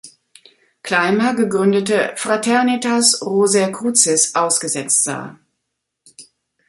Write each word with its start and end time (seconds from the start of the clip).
Clymer 0.83 1.35
gegründete 1.35 2.13
"Fraternitas 2.15 3.21
Rosae 3.21 3.71
Crucis" 3.71 4.33
ausgesetzt 4.33 5.03
sah. 5.03 5.37